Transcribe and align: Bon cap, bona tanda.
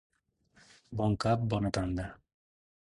Bon 1.01 1.19
cap, 1.27 1.47
bona 1.53 1.73
tanda. 1.79 2.09